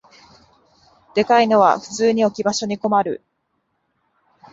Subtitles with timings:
[1.13, 3.21] でかいのは普通に置き場所に困る